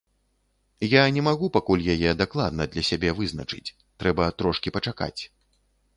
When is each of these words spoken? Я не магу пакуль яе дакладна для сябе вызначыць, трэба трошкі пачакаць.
Я 0.93 1.01
не 1.17 1.21
магу 1.27 1.49
пакуль 1.57 1.83
яе 1.95 2.15
дакладна 2.23 2.67
для 2.77 2.83
сябе 2.89 3.09
вызначыць, 3.19 3.73
трэба 4.05 4.23
трошкі 4.41 4.69
пачакаць. 4.79 5.17